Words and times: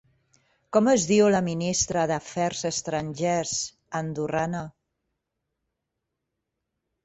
Com 0.77 0.87
es 0.93 1.03
diu 1.11 1.27
la 1.35 1.41
ministra 1.49 2.07
d'Afers 2.13 2.65
Estrangers 2.71 3.53
andorrana? 4.03 4.65